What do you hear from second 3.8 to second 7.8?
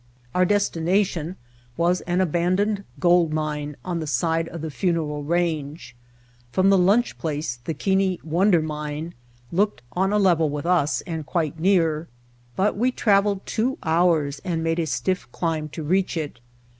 on the side of the Funeral Range. From the lunch place the